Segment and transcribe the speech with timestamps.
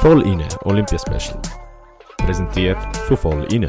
[0.00, 1.38] Voll inne Olympia Special.
[2.16, 3.68] Präsentiert von Voll inne.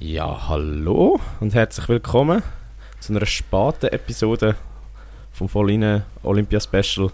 [0.00, 2.42] Ja, hallo und herzlich willkommen
[2.98, 4.56] zu einer späten Episode
[5.30, 7.12] vom Voll inne Olympia Special.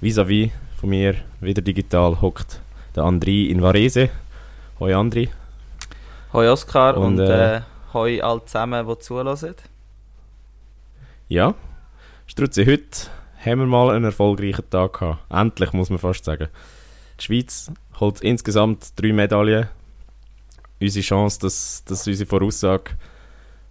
[0.00, 2.60] Vis-à-vis von mir wieder digital hockt
[2.94, 4.10] der André in Varese.
[4.78, 5.30] Hoi André.
[6.32, 7.60] Hoi Oskar und, Und, äh, äh,
[7.92, 9.56] hoi alle zusammen, die zuhören.
[11.26, 11.54] Ja,
[12.28, 13.10] Strutzi, heute
[13.44, 15.30] haben wir mal einen erfolgreichen Tag gehabt.
[15.30, 16.48] Endlich, muss man fast sagen.
[17.20, 19.68] Die Schweiz holt insgesamt drei Medaillen.
[20.80, 22.92] Unsere Chance, dass, dass unsere Voraussage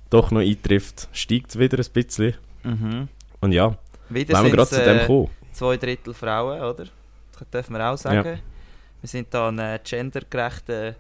[0.10, 2.36] doch noch eintrifft, steigt wieder ein bisschen.
[2.64, 3.08] Mhm.
[3.42, 3.76] Und ja,
[4.10, 5.30] Wieder wir gerade zu dem äh, kommen.
[5.52, 6.86] zwei Drittel Frauen, oder?
[7.38, 8.40] Das dürfen wir auch sagen.
[9.02, 10.96] Wir sind da ein gendergerechter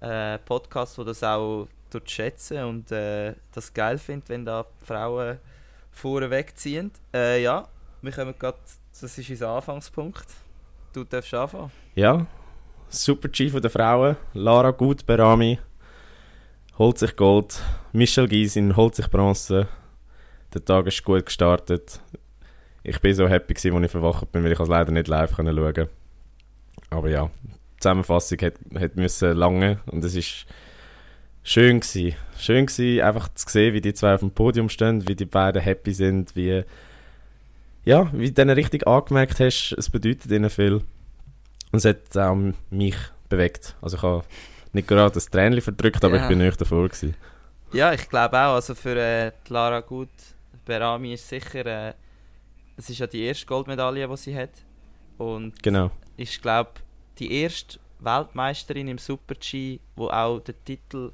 [0.00, 5.38] äh, Podcast, der das auch tut schätzen und äh, das geil findet, wenn da Frauen
[5.92, 6.90] vorne wegziehen.
[7.12, 7.68] Äh, ja,
[8.04, 8.58] wir kommen gerade,
[9.00, 10.26] das ist unser Anfangspunkt.
[10.92, 11.70] Du darfst anfangen.
[11.94, 12.26] Ja,
[12.88, 15.58] Super G von der Frauen, Lara Gut Berami
[16.78, 17.60] holt sich Gold,
[17.92, 19.68] Michelle Gysin holt sich Bronze.
[20.52, 22.00] Der Tag ist gut gestartet.
[22.82, 25.34] Ich bin so happy, gewesen, als ich verwacht bin, weil ich es leider nicht live
[25.34, 25.88] schauen konnte.
[26.90, 30.46] Aber ja, die Zusammenfassung hat, hat müssen lange und es ist
[31.42, 32.16] schön gewesen.
[32.38, 35.62] Schön gewesen, einfach zu sehen, wie die zwei auf dem Podium stehen, wie die beiden
[35.62, 36.64] happy sind, wie
[37.84, 40.74] ja, wie du richtig angemerkt hast, es bedeutet ihnen viel.
[41.72, 42.36] Und es hat auch
[42.70, 42.96] mich
[43.28, 43.76] bewegt.
[43.82, 44.24] Also ich habe
[44.72, 46.22] nicht gerade das Tränchen verdrückt, aber Ja.
[46.22, 47.14] ich bin nicht davor gewesen.
[47.72, 48.54] Ja, ich glaube auch.
[48.54, 50.08] Also für äh, Lara Gut,
[50.64, 51.94] Berami ist sicher, äh,
[52.76, 54.50] es ist ja die erste Goldmedaille, die sie hat.
[55.18, 55.90] Und Genau.
[56.16, 56.70] ist, glaube
[57.18, 61.12] die erste Weltmeisterin im Super-G, die auch den Titel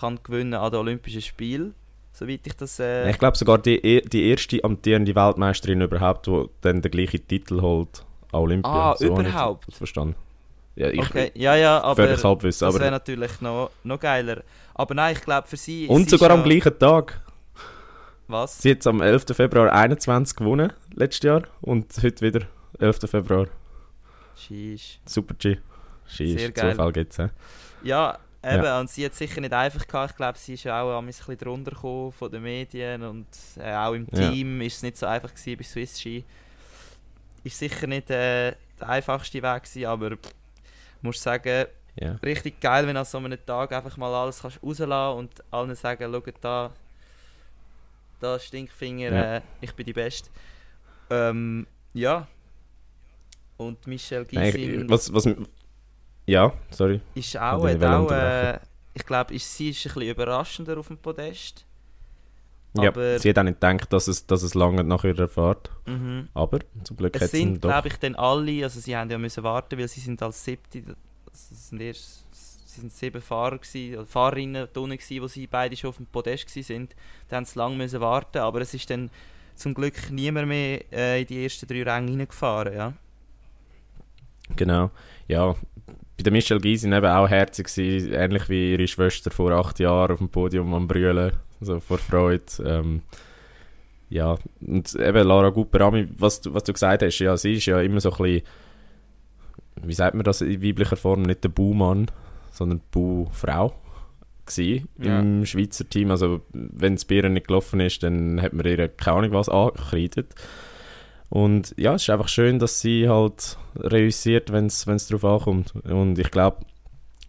[0.00, 1.74] kann gewinnen an den Olympischen Spielen.
[2.12, 2.78] Soweit ich das...
[2.80, 7.60] Äh, Ich glaube sogar die, die erste amtierende Weltmeisterin überhaupt, die dann den gleichen Titel
[7.60, 8.70] holt an Olympia.
[8.92, 9.68] Ah, So ich überhaupt?
[9.68, 10.16] das verstanden.
[10.76, 14.42] Ja, ich okay, ja, ja, aber das wäre natürlich noch, noch geiler.
[14.74, 15.86] Aber nein, ich glaube für sie...
[15.88, 17.20] und sie sogar am gleichen Tag.
[18.28, 18.62] Was?
[18.62, 19.26] Sie hat am 11.
[19.32, 21.42] Februar 21 gewonnen, letztes Jahr.
[21.60, 22.46] Und heute wieder
[22.78, 23.10] 11.
[23.10, 23.46] Februar.
[24.36, 25.00] Sheesh.
[25.04, 25.58] Super G.
[26.06, 26.70] Scheiss, Sehr geil.
[26.72, 27.28] Zufall gibt's, hä?
[27.82, 30.10] Ja, eben, und sie hat sicher nicht einfach gehabt.
[30.12, 33.26] Ich glaube, sie ist ja auch ein bisschen drunter gekommen von den Medien und
[33.58, 34.30] äh, auch im Ja.
[34.30, 36.24] Team ist es nicht so einfach gewesen bei Swiss Ski.
[37.44, 40.32] Ist sicher nicht äh, der einfachste Weg gewesen, aber pff,
[41.02, 42.12] muss sagen, Ja.
[42.22, 45.74] richtig geil, wenn du an so einem Tag einfach mal alles kannst rauslassen und allen
[45.74, 46.72] sagen, schaut da,
[48.20, 49.36] da Stinkfinger, Ja.
[49.36, 50.28] äh, ich bin die Beste.
[51.10, 52.26] Ähm, ja.
[53.56, 54.82] Und Michelle Gysin...
[54.84, 55.26] ich- was, was,
[56.26, 57.00] ja, sorry.
[57.14, 58.58] Ist auch, hat auch äh,
[58.94, 61.64] ich glaube, ist, sie ist ein bisschen überraschender auf dem Podest.
[62.76, 65.70] Ja, Aber- sie hat auch nicht gedacht, dass es, dass es lange nach ihrer Fahrt.
[65.86, 66.28] Mhm.
[66.34, 69.18] Aber zum Glück Es hat sie sind, glaube ich, dann alle, also sie haben ja
[69.18, 70.82] müssen warten, weil sie sind als siebte,
[71.26, 75.76] das sind erst, sie sind sieben Fahrer gewesen, oder Fahrerinnen drinnen gewesen, wo sie beide
[75.76, 76.96] schon auf dem Podest gewesen sind.
[77.28, 79.10] Da haben sie lange müssen warten, aber es ist dann
[79.56, 82.92] zum Glück niemand mehr äh, in die ersten drei Ränge reingefahren, ja.
[84.56, 84.90] Genau.
[85.26, 85.54] Ja,
[86.20, 90.12] bei der Michelle Gysin eben auch herzig gewesen, ähnlich wie ihre Schwester vor acht Jahren
[90.12, 92.44] auf dem Podium am Brüllen, so vor Freude.
[92.64, 93.00] Ähm,
[94.10, 97.80] ja, und eben Lara Guperami, was du, was du gesagt hast, ja, sie ist ja
[97.80, 98.42] immer so ein bisschen,
[99.82, 102.10] wie sagt man das in weiblicher Form, nicht der Baumann,
[102.50, 102.82] sondern
[104.44, 105.20] gewesen Ja.
[105.20, 106.10] im Schweizer Team.
[106.10, 110.34] Also wenn das Bier nicht gelaufen ist, dann hat man ihr keine Ahnung was angekreidet.
[111.30, 115.74] Und ja, es ist einfach schön, dass sie halt reüssiert, wenn es darauf ankommt.
[115.86, 116.66] Und ich glaube,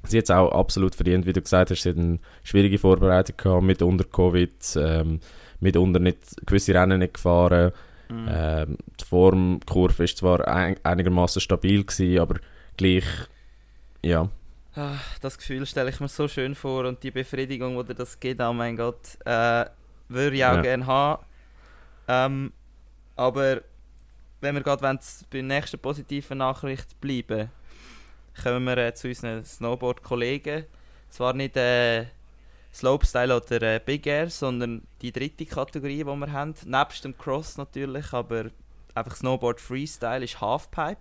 [0.04, 1.84] sie hat es auch absolut verdient, wie du gesagt hast.
[1.84, 5.20] Sie hat eine schwierige Vorbereitung gehabt, mit unter Covid, ähm,
[5.60, 7.72] mit unter nicht, gewisse Rennen nicht gefahren.
[8.10, 8.28] Mhm.
[8.28, 12.40] Ähm, die Formkurve ist zwar ein, einigermaßen stabil gewesen, aber
[12.78, 13.06] gleich,
[14.04, 14.30] ja,
[14.74, 18.20] Ah, Das Gefühl stelle ich mir so schön vor und die Befriedigung, die dir das
[18.22, 19.66] gibt, oh mein Gott, äh,
[20.08, 20.62] würde ich auch Ja.
[20.62, 21.24] gerne haben.
[22.08, 22.54] Ähm,
[23.18, 23.62] aber
[24.42, 24.98] wenn wir gerade bei
[25.32, 27.50] der nächsten positiven Nachricht bleiben,
[28.42, 30.66] kommen wir äh, zu unseren Snowboard-Kollegen.
[31.10, 32.06] Zwar nicht äh,
[32.74, 36.54] Slopestyle oder äh, Big Air, sondern die dritte Kategorie, die wir haben.
[36.66, 38.46] Nebst dem Cross natürlich, aber
[38.96, 40.98] einfach Snowboard Freestyle ist Halfpipe.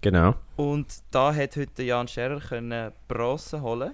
[0.00, 0.34] genau.
[0.56, 3.92] Und da hat heute Jan Scherer können Bronze holen.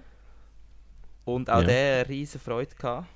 [1.25, 1.67] Und auch Ja.
[1.67, 3.07] der eine riesen Freude gehabt.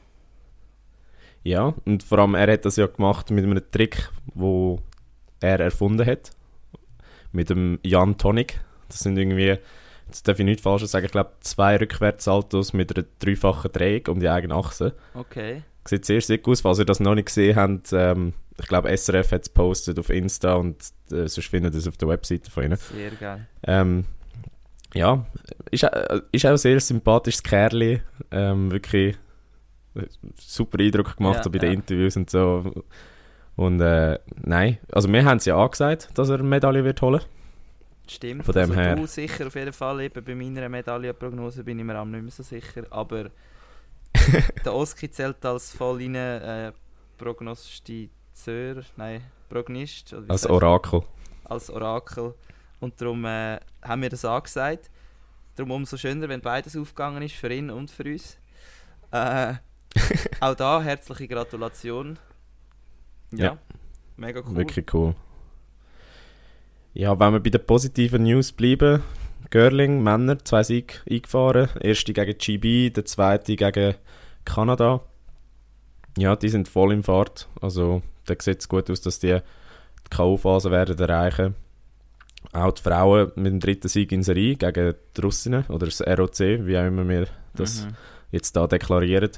[1.44, 4.80] Ja, und vor allem, er hat das ja gemacht mit einem Trick, wo
[5.40, 6.30] er erfunden hat.
[7.32, 8.60] Mit dem Jan Tonic.
[8.88, 9.58] Das sind irgendwie,
[10.06, 14.20] jetzt darf ich nichts Falsches sagen, ich glaube zwei Rückwärtssaltos mit einer dreifachen Drehung um
[14.20, 14.94] die eigene Achse.
[15.14, 15.62] Okay.
[15.86, 17.92] Sieht sehr sick aus, falls ihr das noch nicht gesehen habt.
[17.92, 20.76] Ähm, ich glaube, SRF hat es postet auf Insta und
[21.10, 22.76] äh, sonst findet ihr es auf der Webseite von ihnen.
[22.76, 23.46] Sehr geil.
[23.62, 24.04] Ähm,
[24.94, 25.26] ja,
[25.70, 28.00] ist, äh, ist auch ein sehr sympathisches Kerl.
[28.30, 29.16] Ähm, wirklich
[29.94, 30.06] äh,
[30.36, 31.74] super Eindruck gemacht Ja, so bei den ja.
[31.74, 32.84] Interviews und so.
[33.58, 37.20] Und äh, nein, also wir haben es ja angesagt, dass er eine Medaille wird holen.
[38.06, 38.44] Stimmt.
[38.44, 38.94] Von dem also her.
[38.94, 40.00] Du sicher auf jeden Fall.
[40.02, 42.84] Eben bei meiner Medaillenprognose bin ich mir auch nicht mehr so sicher.
[42.90, 43.30] Aber
[44.64, 46.72] der Oski zählt als voll rein äh,
[47.18, 48.84] Prognostizeur.
[48.96, 50.14] Nein, Prognist.
[50.28, 50.46] Als?
[50.46, 51.02] Orakel.
[51.42, 52.34] als Orakel.
[52.78, 54.88] Und darum äh, haben wir das angesagt.
[55.56, 58.38] Darum umso schöner, wenn beides aufgegangen ist, für ihn und für uns.
[59.10, 59.54] Äh,
[60.40, 62.20] auch da herzliche Gratulation.
[63.32, 63.58] Ja, Ja.
[64.16, 64.56] mega cool.
[64.56, 65.14] Wirklich cool.
[66.94, 69.02] Ja, wenn wir bei den positiven News bleiben,
[69.50, 71.68] Görling, Männer, zwei Siege eingefahren.
[71.80, 73.94] Erste gegen GB, der zweite gegen
[74.44, 75.00] Kanada.
[76.16, 77.48] Ja, die sind voll im Fahrt.
[77.60, 79.38] Also, da sieht es gut aus, dass die
[80.04, 81.54] die K.O.-Phase werden erreichen.
[82.52, 86.38] Auch die Frauen mit dem dritten Sieg in Serie gegen die Russinnen oder das ROC,
[86.66, 87.94] wie auch immer wir das Mhm.
[88.32, 89.30] jetzt da deklarieren.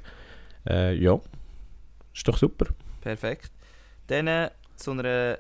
[0.69, 1.19] Äh, ja,
[2.15, 2.67] ist doch super.
[3.01, 3.51] Perfekt.
[4.11, 5.39] Dann äh, zu einer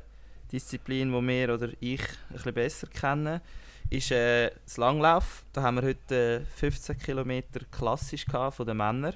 [0.53, 3.41] Disziplin, die wir oder ich ein bisschen besser kennen,
[3.89, 5.45] ist äh, das Langlauf.
[5.53, 9.15] Da haben wir heute äh, 15 Kilometer klassisch gehabt von den Männern.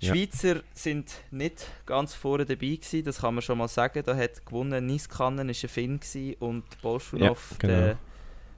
[0.00, 0.14] Die Ja.
[0.14, 4.02] Schweizer sind nicht ganz vorne dabei gewesen, das kann man schon mal sagen.
[4.04, 7.96] Da hat gewonnen Niskanen, ist ein Finn gewesen, und Bolschunov, Ja, genau.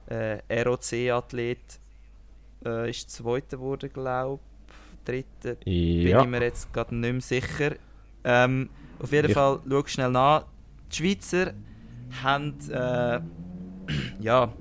[0.09, 1.79] der äh, ROC-Athlet,
[2.65, 5.05] äh, ist Zweiter geworden, glaube ich.
[5.05, 7.75] Dritter, bin Ja, ich mir jetzt gerade nicht mehr sicher.
[8.23, 8.69] Ähm,
[8.99, 10.45] auf jeden Ich- Fall, schau schnell nach.
[10.91, 11.53] Die Schweizer
[12.23, 13.19] haben äh,
[14.19, 14.51] ja,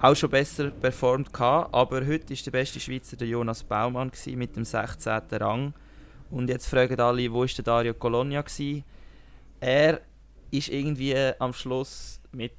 [0.00, 4.38] auch schon besser performt, gehabt, aber heute ist der beste Schweizer der Jonas Baumann gewesen,
[4.38, 5.20] mit dem 16.
[5.32, 5.74] Rang.
[6.30, 8.84] Und jetzt fragen alle, wo ist der Dario Colonia gewesen?
[9.58, 10.00] Er
[10.50, 12.52] ist irgendwie am Schluss mit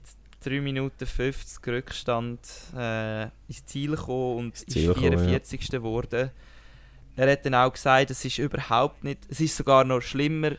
[0.43, 2.39] 3 Minuten 50 Rückstand
[2.77, 4.93] äh, ins Ziel gekommen und ist Ziel ja.
[4.93, 5.69] 44.
[5.69, 6.31] geworden.
[7.15, 10.51] Er hat dann auch gesagt, es ist überhaupt nicht, es ist sogar noch schlimmer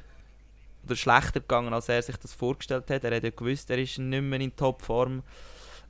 [0.84, 3.04] oder schlechter gegangen, als er sich das vorgestellt hat.
[3.04, 5.22] Er hat ja gewusst, er ist nicht mehr in Topform.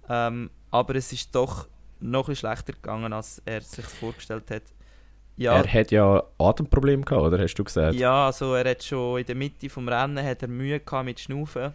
[0.08, 1.68] Ähm, aber es ist doch
[2.00, 4.62] noch ein schlechter gegangen, als er sich das vorgestellt hat.
[5.36, 7.42] Ja, er hat ja Atemprobleme gehabt, oder?
[7.42, 7.94] Hast du gesagt?
[7.94, 11.20] ja, also er hat schon in der Mitte vom Rennen hat er Mühe gehabt mit
[11.20, 11.72] Schnaufen.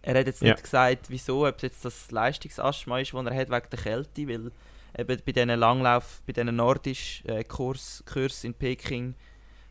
[0.00, 0.62] Er hat jetzt nicht Ja.
[0.62, 4.50] gesagt, wieso, ob es jetzt das Leistungsasthma ist, das er hat wegen der Kälte, weil
[4.98, 9.14] eben bei diesen Langlauf, bei diesen nordisch äh, Kurs, Kurs in Peking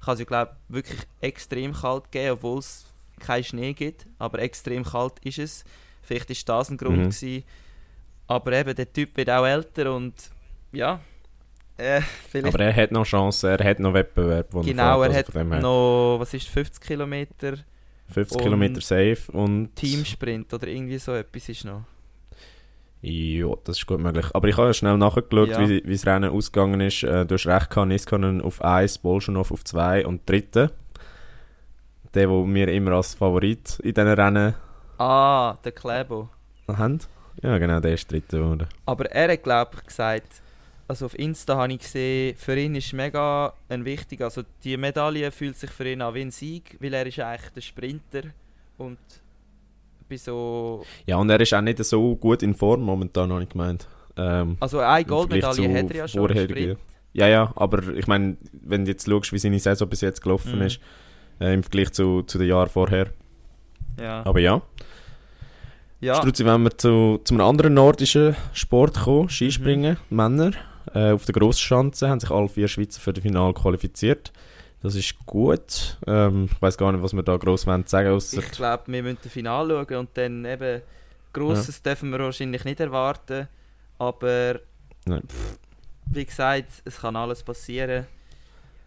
[0.04, 2.86] kann es ja glaube wirklich extrem kalt geben, obwohl es
[3.20, 5.64] keinen Schnee gibt, aber extrem kalt ist es.
[6.02, 7.10] Vielleicht ist das ein Grund Mhm.
[7.10, 7.44] gewesen.
[8.28, 10.14] Aber eben, der Typ wird auch älter und
[10.72, 11.00] ja,
[11.78, 14.48] äh, vielleicht Aber er hat noch Chancen, er hat noch Wettbewerb.
[14.52, 17.58] wo Genau, fährt, er also hat noch, was ist 50 Kilometer
[18.10, 19.76] 50 und Kilometer safe und...
[19.76, 21.84] Teamsprint oder irgendwie so etwas ist noch.
[23.04, 24.28] Ja, das ist gut möglich.
[24.34, 25.60] Aber ich habe ja schnell nachgeschaut, Ja.
[25.68, 27.04] wie, wie das Rennen ausgegangen ist.
[27.04, 30.42] Äh, du hast recht gehabt, Niskanen auf 1, Bolschunov auf 2 und 3.
[32.14, 34.54] Der, den wir immer als Favorit in diesen Rennen
[34.98, 36.30] Ah, der Klebo.
[36.68, 37.00] haben.
[37.42, 38.68] Ja, genau, der ist Dritter geworden.
[38.86, 40.42] Aber er hat, glaube ich, gesagt,
[40.88, 45.32] also auf Insta habe ich gesehen, für ihn ist mega ein wichtiger, also die Medaille
[45.32, 48.22] fühlt sich für ihn an wie ein Sieg, weil er ist eigentlich der Sprinter
[48.78, 48.98] und
[50.12, 53.50] bei so, Ja, und er ist auch nicht so gut in Form momentan, habe ich
[53.50, 53.88] gemeint.
[54.18, 56.78] Ähm, also eine Goldmedaille hat er ja schon im.
[57.14, 60.56] Ja, ja, aber ich meine, wenn du jetzt schaust, wie seine Saison bis jetzt gelaufen
[60.58, 60.62] Mhm.
[60.62, 60.80] ist,
[61.40, 63.08] äh, im Vergleich zu, zu den Jahren vorher.
[64.00, 64.26] Ja.
[64.26, 64.62] Aber ja,
[66.00, 66.16] ja.
[66.16, 70.16] Struzzi, wenn wir zu, zu einem anderen nordischen Sport kommen, Skispringen, Mhm.
[70.18, 70.52] Männer.
[70.94, 74.32] Äh, auf der Grossschanze haben sich alle vier Schweizer für das Finale qualifiziert.
[74.82, 75.98] Das ist gut.
[76.08, 79.04] Ähm, ich weiß gar nicht, was wir da gross wollen sagen ausser Ich glaube, wir
[79.04, 80.82] müssen das Finale schauen und dann eben
[81.34, 83.48] Grosses dürfen wir wahrscheinlich nicht erwarten.
[83.98, 84.60] Aber
[85.08, 85.60] pff,
[86.08, 88.08] wie gesagt, es kann alles passieren.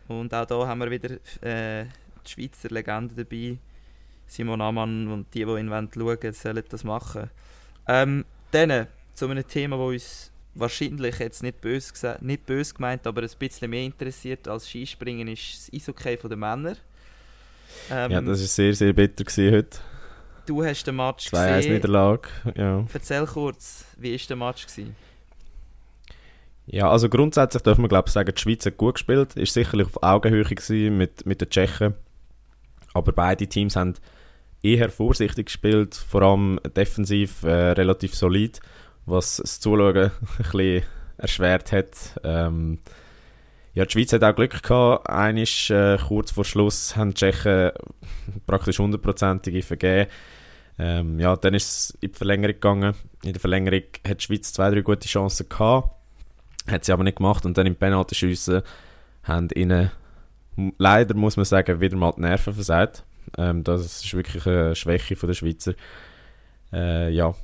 [0.09, 1.87] Und auch da haben wir wieder äh,
[2.27, 3.59] die Schweizer Legende dabei.
[4.27, 7.31] Simon Amann und die, die ihn wollen schauen sollen das machen.
[7.87, 13.07] Ähm, dann zu einem Thema, das uns wahrscheinlich jetzt nicht böse, gesa- nicht böse gemeint,
[13.07, 16.77] aber ein bisschen mehr interessiert als Skispringen, ist das Eishockey der Männer.
[17.91, 19.79] Ähm, Ja, das war sehr, sehr bitter gewesen heute.
[20.47, 21.73] Du hast den Match 2-1 gesehen.
[21.75, 22.29] Niederlage.
[22.55, 22.87] Ja.
[22.93, 24.67] Erzähl kurz, wie war der Match?
[24.67, 24.95] Gewesen?
[26.67, 29.37] ja, also grundsätzlich dürfen wir glaube ich sagen, die Schweiz hat gut gespielt.
[29.37, 31.95] Ist sicherlich auf Augenhöhe gewesen mit, mit den Tschechen.
[32.95, 33.95] Aber beide Teams haben
[34.63, 38.61] eher vorsichtig gespielt, vor allem defensiv äh, relativ solid,
[39.07, 40.83] was das Zuschauen ein bisschen
[41.19, 42.21] erschwert hat.
[42.25, 42.79] Ähm,
[43.75, 45.11] Ja, die Schweiz hat auch Glück gehabt.
[45.11, 47.73] Eines äh, kurz vor Schluss haben die Tschechen
[48.47, 50.09] praktisch hundertprozentige vergeben.
[50.79, 52.95] Ähm, ja, dann ist es in die Verlängerung gegangen.
[53.25, 55.91] In der Verlängerung hat die Schweiz zwei, drei gute Chancen gehabt.
[56.69, 57.45] Hat sie aber nicht gemacht.
[57.45, 58.63] Und dann im Penaltyschiessen
[59.25, 59.91] haben ihnen
[60.79, 63.05] leider, muss man sagen, wieder mal die Nerven versagt.
[63.37, 65.75] Ähm, das ist wirklich eine Schwäche von der Schweizer.
[66.73, 67.35] Äh, ja,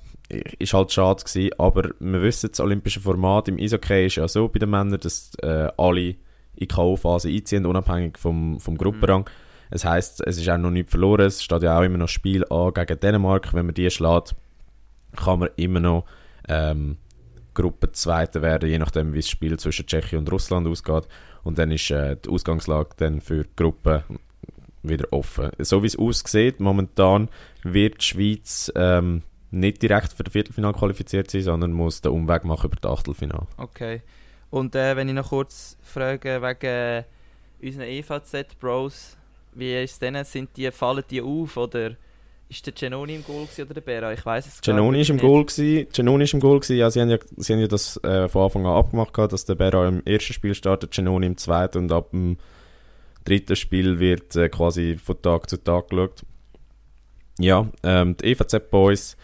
[0.58, 4.48] ist halt schade gewesen, aber wir wissen, das olympische Format im Eishockey ist ja so
[4.48, 6.16] bei den Männern, dass äh, alle
[6.56, 9.22] in K.O.-Phase einziehen, unabhängig vom, vom Gruppenrang.
[9.22, 9.70] Mhm.
[9.70, 12.44] Es heißt, es ist auch noch nicht verloren, es steht ja auch immer noch Spiel
[12.50, 13.54] an gegen Dänemark.
[13.54, 14.34] Wenn man die schlägt,
[15.16, 16.06] kann man immer noch
[16.48, 16.96] ähm,
[17.54, 21.04] Gruppenzweiter werden, je nachdem, wie das Spiel zwischen Tschechien und Russland ausgeht.
[21.42, 24.04] Und dann ist äh, die Ausgangslage dann für die Gruppe
[24.82, 25.50] wieder offen.
[25.58, 27.28] So wie es aussieht, momentan
[27.62, 32.44] wird die Schweiz ähm, nicht direkt für das Viertelfinale qualifiziert sein, sondern muss den Umweg
[32.44, 33.46] machen über das Achtelfinale.
[33.56, 34.02] Okay.
[34.50, 37.04] Und äh, wenn ich noch kurz frage wegen äh,
[37.62, 39.16] unseren EVZ-Bros,
[39.54, 40.22] wie ist es denn?
[40.24, 41.92] Sind die, fallen die auf oder
[42.48, 44.12] ist der Genoni im Goal oder der Bera?
[44.12, 45.24] Ich weiß es Genoni ist im nicht.
[45.24, 45.86] Goal gewesen.
[45.92, 46.76] Genoni ist im Goal gewesen.
[46.76, 49.54] Ja, sie haben ja, sie haben ja das äh, von Anfang an abgemacht, dass der
[49.54, 52.38] Bera im ersten Spiel startet, Genoni im zweiten und ab dem
[53.24, 56.24] dritten Spiel wird äh, quasi von Tag zu Tag geschaut.
[57.38, 59.16] Ja, ähm, die EVZ Boys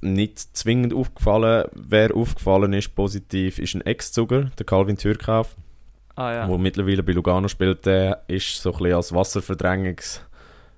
[0.00, 1.68] nicht zwingend aufgefallen.
[1.72, 5.56] Wer aufgefallen ist, positiv, ist ein Ex-Zuger, der Calvin Türkauf,
[6.16, 6.58] ah, ja.
[6.58, 7.86] mittlerweile bei Lugano spielt.
[7.86, 10.20] Der ist so ein bisschen als Wasserverdrängungs-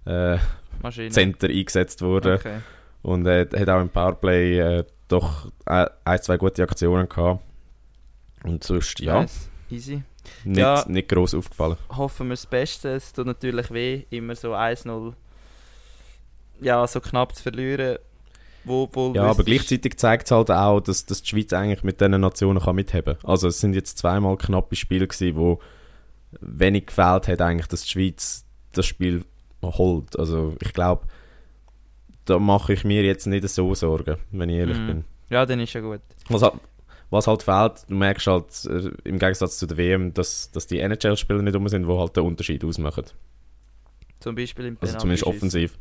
[0.05, 0.39] äh,
[0.83, 2.35] eingesetzt worden.
[2.35, 2.59] Okay.
[3.03, 7.43] Und er äh, hat auch im Powerplay äh, doch ein, zwei gute Aktionen gehabt.
[8.45, 9.21] Und sonst, ja.
[9.21, 9.49] Nice.
[9.71, 10.03] Easy.
[10.45, 11.77] Nicht, ja, nicht gross aufgefallen.
[11.89, 12.91] Hoffen wir das Beste.
[12.91, 15.15] Es tut natürlich weh, immer so 1-0
[16.63, 17.99] ja, so knapp zu verlieren.
[18.65, 22.01] Wo, wo ja, aber gleichzeitig zeigt es halt auch, dass, dass die Schweiz eigentlich mit
[22.01, 23.31] diesen Nationen kann mitheben kann.
[23.31, 25.61] Also es sind jetzt zweimal knappe Spiele gewesen, wo
[26.41, 29.25] wenig gefehlt hat eigentlich, dass die Schweiz das Spiel
[29.63, 30.19] holt.
[30.19, 31.07] Also ich glaube,
[32.25, 34.87] da mache ich mir jetzt nicht so Sorgen, wenn ich ehrlich mm.
[34.87, 35.05] bin.
[35.29, 36.01] Ja, dann ist ja gut.
[36.29, 36.51] Was,
[37.11, 40.79] was halt fehlt, du merkst halt äh, im Gegensatz zu der WM, dass, dass die
[40.79, 43.05] NHL-Spieler nicht um sind, die halt den Unterschied ausmachen.
[44.21, 45.77] Zum Beispiel im Also zumindest offensiv.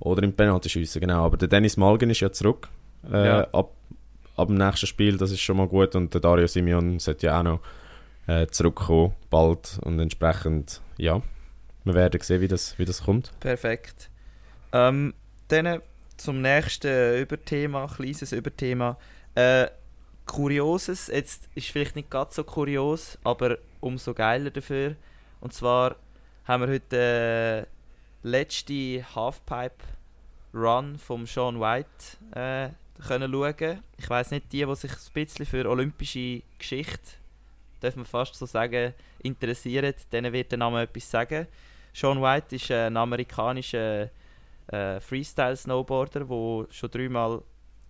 [0.00, 1.24] Oder im Penaltyschiessen, genau.
[1.24, 2.68] Aber der Dennis Malgen ist ja zurück
[3.10, 3.40] äh, ja.
[3.52, 3.72] Ab,
[4.36, 5.94] ab dem nächsten Spiel, das ist schon mal gut.
[5.94, 7.60] Und der Dario Simeon sollte ja auch noch
[8.26, 9.78] äh, zurückkommen, bald.
[9.82, 11.22] Und entsprechend, ja,
[11.84, 13.32] wir werden sehen, wie das, wie das kommt.
[13.40, 14.10] Perfekt.
[14.72, 15.14] Ähm,
[15.48, 15.80] dann
[16.16, 18.98] zum nächsten Überthema, kleines Überthema.
[19.34, 19.68] Äh,
[20.24, 24.96] Kurioses, jetzt ist vielleicht nicht ganz so kurios, aber umso geiler dafür.
[25.40, 25.94] Und zwar
[26.44, 27.75] haben wir heute äh,
[28.26, 32.70] letzte Halfpipe-Run vom Sean White äh,
[33.06, 33.82] können schauen.
[33.98, 37.12] Ich weiß nicht, die, die sich ein bisschen für olympische Geschichte,
[37.80, 41.46] darf man fast so sagen, interessieren, denen wird der Name etwas sagen.
[41.94, 44.10] Sean White ist ein amerikanischer
[44.66, 47.42] äh, Freestyle-Snowboarder, der schon dreimal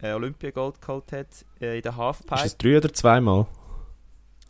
[0.02, 1.28] äh, Olympiagold geholt hat
[1.60, 2.34] äh, in der Halfpipe.
[2.34, 3.46] Ist es drei oder zweimal?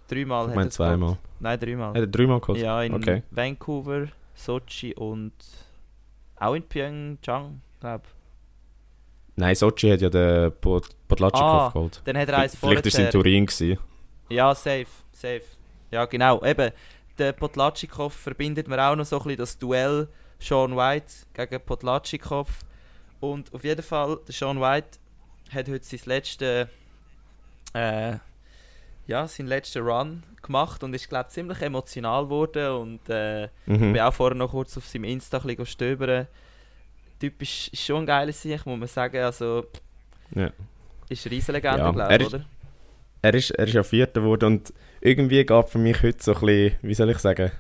[0.08, 1.10] Dreimal ich meine zweimal.
[1.10, 1.18] Geholt.
[1.38, 1.88] Nein, dreimal.
[1.90, 2.58] Hat er dreimal geholt?
[2.58, 3.22] Ja, in okay.
[3.30, 5.32] Vancouver, Sochi und
[6.36, 8.16] auch in Pyeongchang, glaube ich.
[9.36, 12.00] Nein, Sochi hat ja den Podlatschikow ah, geholt.
[12.04, 13.46] Dann hat er eins Vielleicht war es in Turin.
[13.46, 13.78] Gewesen.
[14.30, 15.42] Ja, safe, safe.
[15.90, 16.42] Ja, genau.
[16.42, 16.72] Eben,
[17.18, 22.48] der Podlatschikow verbindet mir auch noch so ein bisschen das Duell Sean White gegen Podlatschikow.
[23.20, 24.98] Und auf jeden Fall, der Sean White
[25.50, 26.68] hat heute sein letztes,
[27.74, 28.16] äh,
[29.06, 33.74] ja, seinen letzten Run gemacht und ist, glaube ziemlich emotional geworden und äh, mhm.
[33.74, 36.08] ich bin auch vorher noch kurz auf seinem Insta ein bisschen stöbern.
[36.08, 36.28] Der
[37.18, 39.66] Typ ist, schon ein geiler Sieg, muss man sagen, also
[40.34, 40.50] ja.
[41.08, 42.44] ist eine Riesenlegende, ja, glaube ich, oder?
[43.22, 46.40] Er ist, er ist ja Vierter geworden und irgendwie gab für mich heute so ein
[46.40, 47.50] bisschen, wie soll ich sagen,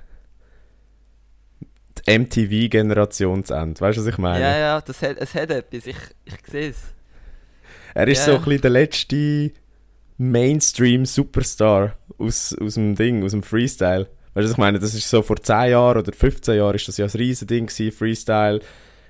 [2.06, 3.80] die MTV-Generation zu Ende.
[3.80, 4.40] Weißt du, was ich meine?
[4.40, 6.94] Ja, ja, das hat, es hat etwas, ich, ich sehe es.
[7.94, 8.26] Er ist yeah.
[8.26, 9.52] so ein bisschen der letzte
[10.18, 14.08] Mainstream-Superstar aus, aus dem Ding, aus dem Freestyle.
[14.34, 14.78] Weißt du, ich meine?
[14.78, 17.66] Das ist so vor 10 Jahren oder 15 Jahren ist das ja ein riesen Ding
[17.66, 18.60] gewesen, Freestyle.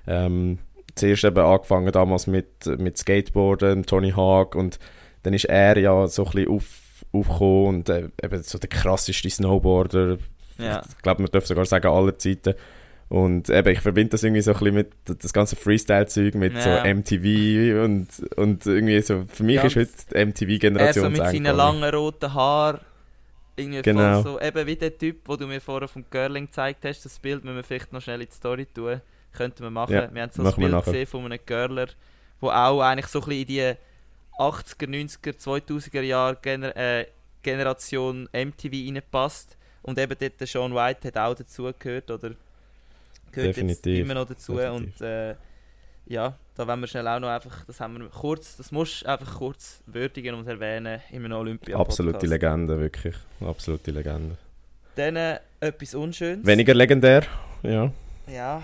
[0.06, 0.58] Ähm,
[0.94, 4.78] zuerst eben angefangen damals mit, mit Skateboarden, Tony Hawk und
[5.22, 6.64] dann ist er ja so ein bisschen auf,
[7.12, 10.18] aufgekommen und äh, eben so der krasseste Snowboarder.
[10.58, 10.82] Ja.
[10.88, 12.54] Ich glaube, man darf sogar sagen, aller Zeiten.
[13.08, 16.60] Und eben, ich verbinde das irgendwie so ein bisschen mit das ganze Freestyle-Zeug, mit ja.
[16.60, 21.22] so MTV und, und irgendwie so, für mich Ganz ist heute die MTV-Generation Er so
[21.22, 22.80] mit seinen langen roten Haaren,
[23.54, 24.22] irgendwie genau.
[24.22, 27.44] so, eben wie der Typ, wo du mir vorher vom Girling gezeigt hast, das Bild
[27.44, 29.00] müssen wir vielleicht noch schnell in die Story tun,
[29.32, 29.94] könnten wir machen.
[29.94, 31.86] Ja, wir haben so ein Bild gesehen von einem Girler,
[32.40, 33.72] wo auch eigentlich so ein bisschen in die
[34.38, 37.06] 80er, 90er, 2000er Jahre gener äh,
[37.42, 39.56] Generation MTV reinpasst.
[39.82, 42.32] Und eben dort der Sean White hat auch dazugehört oder
[43.37, 43.87] gehört Definitiv.
[43.99, 44.57] jetzt immer noch dazu.
[44.57, 45.00] Definitiv.
[45.00, 45.35] Und äh,
[46.07, 49.07] ja, da wollen wir schnell auch noch einfach, das haben wir kurz, das musst du
[49.07, 53.14] einfach kurz würdigen und erwähnen in einem olympia Absolute Legende, wirklich.
[53.40, 54.37] Absolute Legende.
[54.95, 56.47] Dann äh, etwas Unschönes.
[56.47, 57.25] Weniger legendär,
[57.62, 57.93] ja.
[58.28, 58.62] Ja,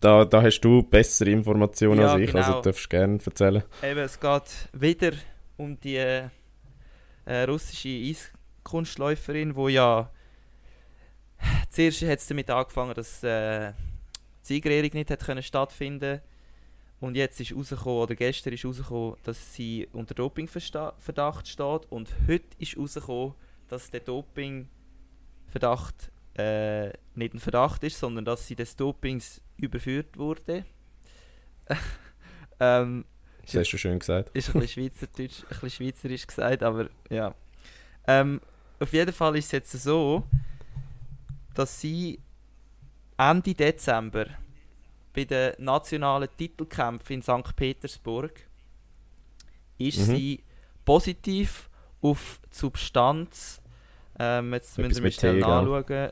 [0.00, 2.62] Da, da hast du bessere Informationen Ja, als ich, also genau.
[2.62, 3.62] darfst du gerne erzählen.
[3.82, 5.12] eben, es geht wieder
[5.56, 6.28] um die äh,
[7.48, 10.10] russische Eiskunstläuferin, wo ja
[11.76, 13.72] zuerst hat es damit angefangen, dass äh,
[14.42, 16.20] die Siegerehrung nicht hat können stattfinden
[17.00, 22.46] und jetzt ist rausgekommen, oder gestern ist rausgekommen, dass sie unter Dopingverdacht steht und heute
[22.58, 23.34] ist rausgekommen,
[23.68, 30.64] dass der Dopingverdacht äh, nicht ein Verdacht ist, sondern dass sie des Dopings überführt wurde.
[32.60, 33.04] ähm,
[33.44, 34.34] Das hast du schön gesagt.
[34.34, 37.34] ist ein bisschen schweizerdeutsch, ein bisschen schweizerisch gesagt, aber ja.
[38.06, 38.40] Ähm,
[38.78, 40.24] auf jeden Fall ist es jetzt so,
[41.58, 42.20] dass sie
[43.16, 44.26] Ende Dezember
[45.14, 47.56] bei den nationalen Titelkämpfen in St.
[47.56, 48.32] Petersburg
[49.78, 50.04] ist Mhm.
[50.16, 50.44] sie
[50.84, 51.68] positiv
[52.02, 53.60] auf die Substanz,
[54.18, 56.10] ähm, jetzt Etwas müssen wir schnell nachschauen,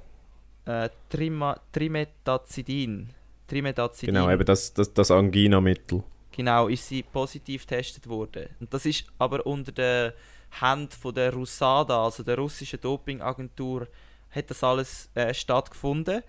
[0.67, 3.11] äh, Trima, Trimetazidin.
[3.47, 4.15] Trimetazidin.
[4.15, 6.03] Genau, eben das, das, das Angina-Mittel.
[6.33, 8.49] Genau, ist sie positiv getestet worden.
[8.61, 10.15] Und das ist aber unter der
[10.61, 13.87] Hand von der Rusada, also der russischen Dopingagentur,
[14.35, 16.23] hat das alles äh, stattgefunden.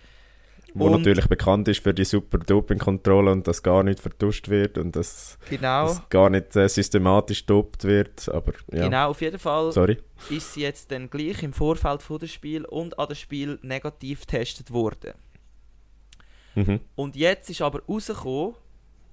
[0.74, 4.78] Wo Und- natürlich bekannt ist für die super Dopingkontrolle und dass gar nicht vertuscht wird
[4.78, 8.28] und dass, Genau, dass gar nicht äh, systematisch dopt wird.
[8.30, 9.98] Aber ja, genau, auf jeden Fall sorry.
[10.30, 14.22] ist sie jetzt dann gleich im Vorfeld von des Spiel und an dem Spiel negativ
[14.22, 15.14] getestet worden.
[16.56, 16.80] Mhm.
[16.96, 18.56] Und jetzt ist aber rausgekommen,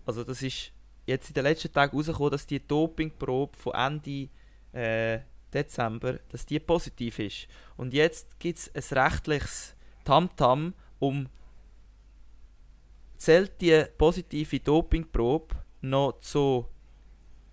[0.06, 0.72] also das ist
[1.06, 4.28] jetzt in den letzten Tagen rausgekommen, dass die Dopingprobe von Ende
[4.72, 5.20] äh,
[5.52, 7.46] Dezember, dass die positiv ist.
[7.76, 11.28] Und jetzt gibt es ein rechtliches Tamtam um
[13.16, 16.66] zählt die positive Dopingprobe noch zu,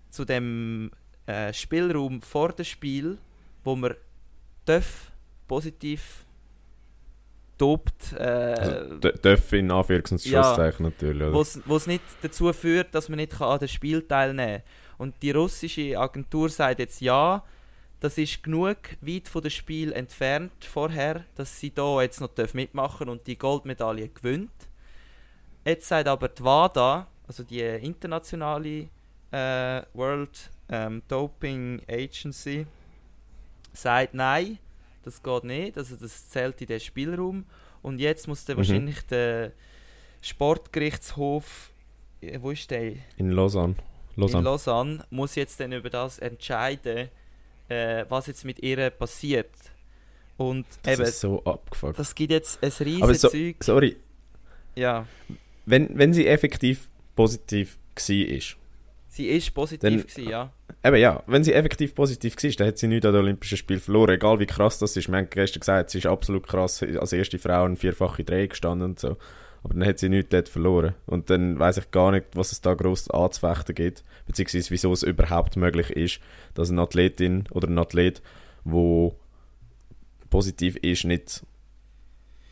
[0.08, 0.90] zu dem
[1.26, 3.18] äh, Spielraum vor dem Spiel,
[3.64, 3.94] wo man
[4.64, 5.12] darf
[5.46, 6.24] positiv
[7.58, 10.72] dopt, äh, Also, d- dürfen in Anführungs- und ja.
[10.78, 11.32] Natürlich.
[11.32, 14.96] Wo es nicht dazu führt, dass man nicht an dem Spiel teilnehmen kann.
[14.98, 17.44] Und die russische Agentur sagt jetzt ja,
[18.00, 22.56] das ist genug weit von dem Spiel entfernt vorher, dass sie da jetzt noch dürfen
[22.56, 24.50] mitmachen und die Goldmedaille gewinnt.
[25.64, 28.88] Jetzt sagt aber die WADA, also die internationale
[29.30, 32.66] äh, World ähm, Doping Agency,
[33.72, 34.58] sagt nein,
[35.02, 37.44] das geht nicht, also das zählt in den Spielraum.
[37.82, 38.58] Und jetzt muss dann Mhm.
[38.58, 39.52] wahrscheinlich der
[40.22, 41.70] Sportgerichtshof,
[42.20, 42.94] äh, wo ist der?
[43.16, 43.74] in Lausanne.
[44.16, 44.44] In Lausanne.
[44.44, 47.08] Lausanne, muss jetzt dann über das entscheiden,
[47.70, 49.50] äh, was jetzt mit ihr passiert.
[50.36, 51.98] Und das eben, ist so abgefuckt.
[51.98, 53.56] das gibt jetzt ein Aber riesiges so, Zeug.
[53.62, 53.96] sorry,
[54.74, 55.06] Ja,
[55.66, 58.04] wenn, wenn sie effektiv positiv war,
[59.08, 60.52] sie ist positiv Dann- gewesen, ja.
[60.82, 63.80] Eben ja, wenn sie effektiv positiv war, dann hat sie nichts an den Olympischen Spielen
[63.80, 64.14] verloren.
[64.14, 65.08] Egal wie krass das ist.
[65.08, 68.90] Wir haben gestern gesagt, sie ist absolut krass als erste Frau in vierfache Dreh gestanden
[68.90, 69.18] und so.
[69.62, 70.94] Aber dann hat sie nichts dort verloren.
[71.06, 74.04] Und dann weiß ich gar nicht, was es da gross anzufechten gibt.
[74.26, 76.20] Beziehungsweise wieso es überhaupt möglich ist,
[76.54, 78.22] dass eine Athletin oder ein Athlet,
[78.64, 79.16] wo
[80.30, 81.42] positiv ist, nicht,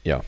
[0.05, 0.23] ja,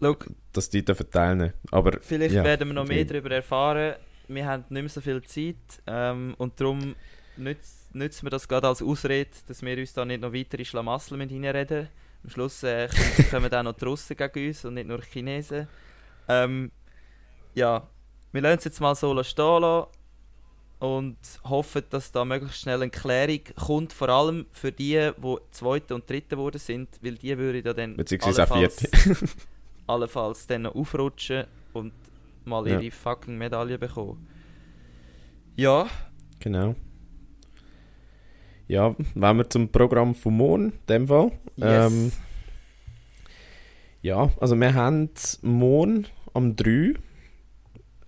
[0.00, 0.16] Schau,
[0.52, 1.52] dass die dürfen teilnehmen.
[1.70, 3.94] Aber vielleicht ja, werden wir noch mehr darüber erfahren.
[4.28, 6.94] Wir haben nicht mehr so viel Zeit ähm, und darum
[7.36, 11.16] nütz, nützen wir das gerade als Ausrede, dass wir uns da nicht noch weitere Schlamassel
[11.16, 11.88] mit reinreden.
[12.24, 12.88] Am Schluss äh,
[13.30, 15.68] kommen dann noch die Russen gegen uns und nicht nur die Chinesen.
[16.28, 16.70] Ähm,
[17.54, 17.88] ja,
[18.32, 19.86] wir lassen es jetzt mal so stehen lassen
[20.78, 25.94] und hoffen, dass da möglichst schnell eine Klärung kommt, vor allem für die, die Zweite
[25.94, 29.36] und Dritte geworden sind, weil die würden da dann allenfalls-
[29.86, 31.92] allenfalls dann noch aufrutschen und
[32.44, 32.78] mal Ja.
[32.78, 34.26] ihre fucking Medaille bekommen.
[35.56, 35.86] Ja,
[36.40, 36.74] Genau.
[38.68, 41.30] Ja, wenn wir zum Programm vom Morgen, in dem Fall.
[41.56, 41.92] yes.
[41.92, 42.12] Ähm,
[44.02, 45.08] ja, also wir haben
[45.42, 46.06] morgen
[46.36, 46.94] am 3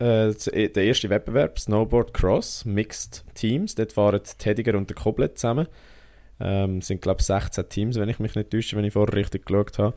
[0.00, 3.74] äh, das- der erste Wettbewerb, Snowboard Cross, Mixed Teams.
[3.74, 5.66] Dort fahren Tediger und der Koblet zusammen.
[6.40, 9.14] Ähm, es sind, glaube ich, 16 Teams, wenn ich mich nicht täusche, wenn ich vorher
[9.16, 9.96] richtig geschaut habe.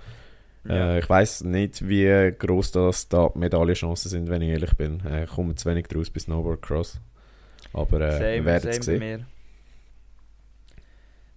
[0.63, 0.96] Ja.
[0.96, 5.06] Äh, ich weiß nicht, wie groß das da Medaillenchancen sind, wenn ich ehrlich bin.
[5.06, 7.00] Äh, ich komme zu wenig draus bei Snowboard Cross.
[7.74, 9.26] Aber äh, wir werden es sehen.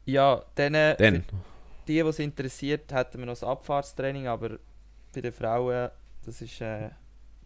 [0.07, 1.25] Ja, dann, äh, Dann,
[1.89, 4.59] die, die es interessiert, hätten wir noch das Abfahrtstraining, aber
[5.15, 5.91] bei den Frauen,
[6.27, 6.91] das ist äh,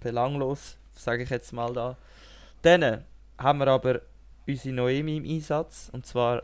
[0.00, 1.96] belanglos, sage ich jetzt mal da.
[2.62, 2.98] Dann äh,
[3.38, 4.00] haben wir aber
[4.46, 6.42] unsere Noemi im Einsatz, und zwar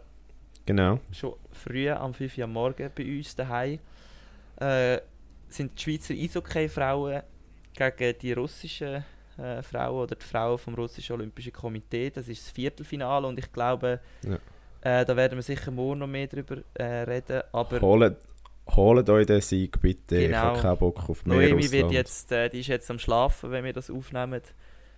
[0.66, 0.98] Genau.
[1.12, 3.78] schon früh am 5 Uhr am Morgen bei uns daheim.
[4.56, 4.98] Äh,
[5.48, 7.22] sind die Schweizer Eishockey-Frauen
[7.74, 9.04] gegen die russischen
[9.36, 12.10] äh, Frauen oder die Frauen vom russischen Olympischen Komitee.
[12.10, 14.36] Das ist das Viertelfinale und ich glaube, Ja.
[14.80, 17.42] äh, da werden wir sicher morgen noch mehr drüber äh, reden.
[17.52, 18.16] Aber Holt,
[18.68, 20.16] holt euch den Sieg bitte.
[20.16, 20.38] Ich Genau.
[20.38, 23.64] habe keinen Bock auf mehr Noemi wird jetzt, äh, die ist jetzt am Schlafen, wenn
[23.64, 24.40] wir das aufnehmen.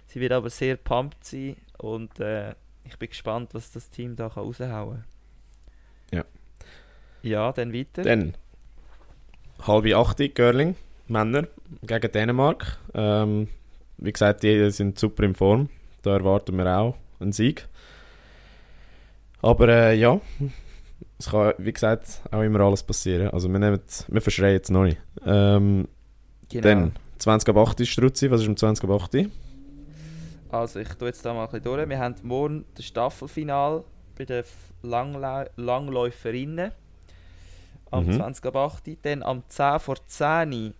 [0.06, 4.28] Sie wird aber sehr pumped sein und äh, ich bin gespannt, was das Team da
[4.28, 5.04] kann raushauen
[6.12, 6.24] Ja.
[7.22, 8.02] Ja, dann weiter.
[8.02, 8.34] Dann
[9.66, 10.76] halbe achte Girling,
[11.08, 11.48] Männer
[11.82, 12.78] gegen Dänemark.
[12.94, 13.48] Ähm,
[13.98, 15.68] wie gesagt, die sind super in Form.
[16.02, 17.66] Da erwarten wir auch einen Sieg.
[19.42, 20.20] Aber äh, ja,
[21.18, 23.30] es kann, wie gesagt, auch immer alles passieren.
[23.30, 24.98] Also wir, nehmen, wir verschreien jetzt noch nicht.
[25.24, 25.88] Ähm,
[26.48, 26.62] Genau.
[26.62, 28.30] Dann 20 ab 8 ist Struzzi.
[28.30, 29.28] Was ist um 20 ab 8?
[30.48, 31.88] Also ich tue jetzt da mal ein bisschen durch.
[31.88, 33.82] Wir haben morgen das Staffelfinal
[34.16, 34.44] bei den
[34.82, 36.70] Langla Langläuferinnen
[37.90, 38.12] am Mhm.
[38.12, 38.96] 20 ab 8.
[39.02, 40.72] Dann am 10 vor 10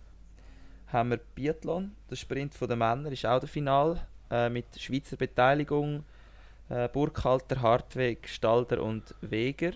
[0.87, 1.91] haben wir Biathlon.
[2.09, 3.99] Der Sprint von den Männern ist auch der Final
[4.31, 6.03] äh, mit Schweizer Beteiligung.
[6.69, 9.71] Äh, Burkhalter, Hartweg, Stalder und Weger.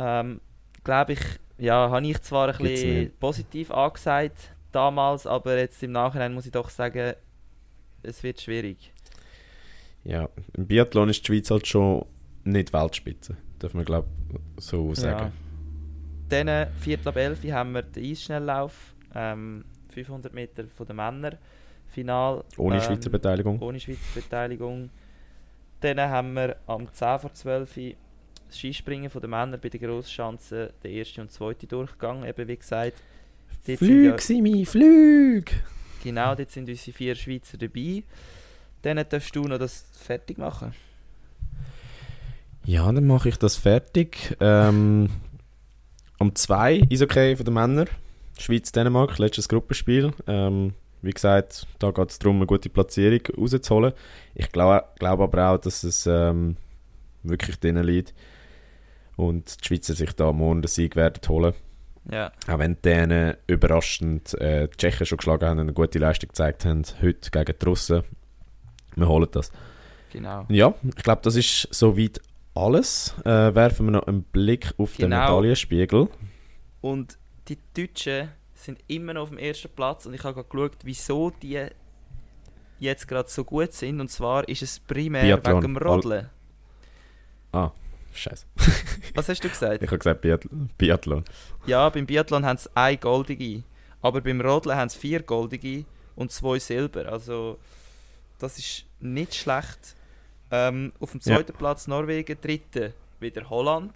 [0.00, 0.40] Ähm,
[0.82, 1.20] Glaube ich,
[1.58, 3.20] ja, habe ich zwar ein Gibt's bisschen nicht.
[3.20, 7.12] positiv angesagt damals, aber jetzt im Nachhinein muss ich doch sagen,
[8.02, 8.92] es wird schwierig.
[10.04, 12.06] Ja, im Biathlon ist die Schweiz halt schon
[12.44, 13.36] nicht Weltspitze.
[13.58, 14.08] Darf man, glaube
[14.56, 15.32] ich, so sagen.
[16.30, 21.36] Dann, äh, Viertel ab 11 haben wir den Eisschnelllauf, ähm, 500 Meter von den Männern,
[21.88, 22.44] Final.
[22.56, 23.60] Ohne ähm, Schweizer Beteiligung.
[23.60, 24.88] Ohne Schweizer Beteiligung.
[25.80, 27.92] Dann haben wir am 10 vor 12 Uhr
[28.52, 32.94] Skispringen von den Männern bei der Grossschanze, der erste und zweite Durchgang, eben wie gesagt.
[33.64, 35.52] Sind ja- Flüg, Simi, Flüg!
[36.02, 38.02] Genau, dort sind unsere vier Schweizer dabei.
[38.82, 40.72] Dann darfst du noch das fertig machen.
[42.64, 44.36] Ja, dann mache ich das fertig.
[44.40, 45.10] Ähm,
[46.18, 47.86] um 2 ist okay für die Männer.
[48.38, 50.12] Schweiz-Dänemark, letztes Gruppenspiel.
[50.26, 53.92] Ähm, wie gesagt, da geht es darum, eine gute Platzierung rauszuholen.
[54.34, 56.56] Ich glaube glaub aber auch, dass es ähm,
[57.22, 58.14] wirklich denen liegt.
[59.20, 61.52] Und die Schweizer sich da morgen den Sieg werden holen.
[62.10, 66.28] Ja, Auch wenn denen überraschend äh, die Tschechen schon geschlagen haben und eine gute Leistung
[66.28, 68.02] gezeigt haben, heute gegen die Russen.
[68.96, 69.52] Wir holen das.
[70.10, 70.46] genau.
[70.48, 72.20] Ja, ich glaube, das ist soweit
[72.54, 73.14] alles.
[73.24, 75.36] Äh, werfen wir noch einen Blick auf den Genau.
[75.36, 76.08] Medaillenspiegel.
[76.80, 80.78] Und die Deutschen sind immer noch auf dem ersten Platz und ich habe gerade geschaut,
[80.84, 81.66] wieso die
[82.78, 84.00] jetzt gerade so gut sind.
[84.00, 85.62] Und zwar ist es primär Biathlon.
[85.62, 86.30] wegen dem Rodeln.
[88.12, 88.46] Scheiße.
[89.14, 89.82] Was hast du gesagt?
[89.82, 90.26] Ich habe gesagt
[90.78, 91.24] Biathlon.
[91.66, 93.62] Ja, beim Biathlon haben sie eine goldige,
[94.02, 95.84] aber beim Rodeln haben sie vier goldige
[96.16, 97.06] und zwei Silber.
[97.10, 97.58] Also
[98.38, 99.94] das ist nicht schlecht.
[100.50, 101.36] Ähm, auf dem Ja.
[101.36, 103.92] zweiten Platz Norwegen, dritten wieder Holland.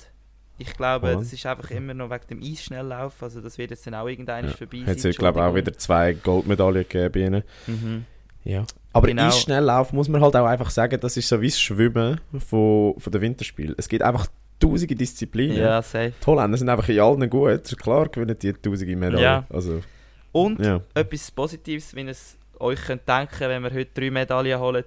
[0.57, 1.22] Ich glaube, Holland.
[1.27, 3.20] das ist einfach immer noch wegen dem Eisschnelllauf.
[3.22, 4.50] Also das wird jetzt dann auch irgendwann Ja.
[4.53, 5.11] vorbei Hat sein.
[5.11, 7.42] es, glaube ich, auch wieder zwei Goldmedaillen gegeben.
[7.66, 8.05] Mhm.
[8.44, 8.64] Ja.
[8.94, 9.26] Aber Genau.
[9.26, 13.12] Eisschnelllauf muss man halt auch einfach sagen, das ist so wie das Schwimmen von, von
[13.12, 13.74] den Winterspielen.
[13.76, 14.28] Es gibt einfach
[14.61, 15.57] tausende Disziplinen.
[15.57, 16.12] Ja, safe.
[16.20, 17.76] Die Holländer sind einfach in allen gut.
[17.78, 19.20] Klar, gewinnen die tausende Medaillen.
[19.20, 19.44] Ja.
[19.50, 19.83] Also,
[20.30, 20.80] Und ja.
[20.94, 24.85] etwas Positives, wenn ihr es euch könnt denken wenn wir heute drei Medaillen holen.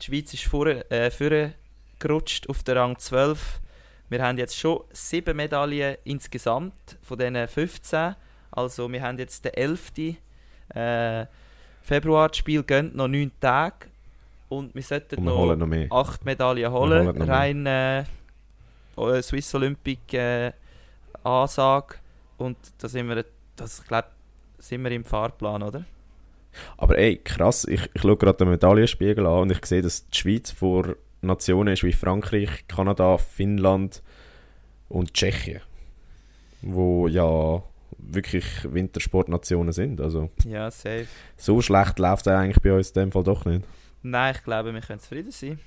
[0.00, 1.52] Die Schweiz ist vorne, äh, vorne
[1.98, 3.60] gerutscht auf der Rang 12.
[4.08, 8.16] Wir haben jetzt schon sieben Medaillen insgesamt von diesen 15.
[8.52, 9.92] Also wir haben jetzt den 11.
[10.74, 11.26] Äh,
[11.82, 12.28] Februar.
[12.28, 13.86] Das Spiel gönnt noch 9 Tage.
[14.48, 15.86] Und wir sollten Und wir noch, noch mehr.
[15.90, 17.22] acht Medaillen holen holen.
[17.22, 20.52] Rein äh, äh, Swiss Olympic äh,
[21.22, 21.96] Ansage.
[22.36, 23.24] Und da sind wir,
[23.56, 24.08] das, ich glaube,
[24.58, 25.84] sind wir im Fahrplan, oder?
[26.76, 30.18] Aber ey, krass, ich, ich schaue gerade den Medaillenspiegel an und ich sehe, dass die
[30.18, 34.02] Schweiz vor Nationen ist wie Frankreich, Kanada, Finnland
[34.88, 35.60] und Tschechien.
[36.62, 37.62] Wo ja
[38.02, 40.00] wirklich Wintersportnationen sind.
[40.00, 41.06] Also Ja, safe.
[41.36, 43.64] so schlecht läuft es eigentlich bei uns in dem Fall doch nicht.
[44.02, 45.58] Nein, ich glaube, wir können zufrieden sein.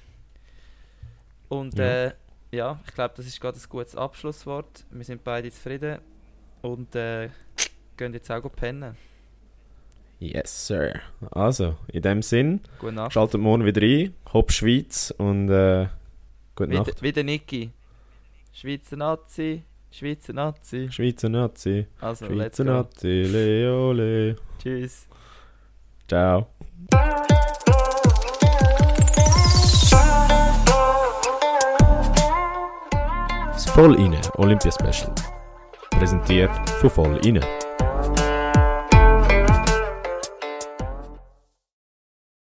[1.49, 1.85] Und Ja.
[2.07, 2.11] äh,
[2.51, 4.85] ja ich glaube, das ist gerade ein gutes Abschlusswort.
[4.91, 5.99] Wir sind beide zufrieden
[6.61, 7.29] und äh,
[7.97, 8.95] gehen jetzt auch pennen.
[10.19, 11.01] Yes, sir.
[11.31, 12.61] Also, in dem Sinn,
[13.09, 15.89] schaltet morgen wieder ein, Hopp Schweiz und äh,
[16.55, 17.01] gute Wieder, Nacht.
[17.01, 17.71] wieder Niki.
[18.53, 20.89] Schweizer Nazi, Schweizer Nazi.
[20.91, 22.63] Schweizer Nazi, Also, Schweizer.
[22.63, 24.35] Nazi, le ole.
[24.57, 25.07] Tschüss.
[26.07, 26.47] Ciao.
[33.51, 35.13] Das Voll inne Olympia Special.
[35.91, 36.51] Präsentiert
[36.81, 37.41] von Voll inne.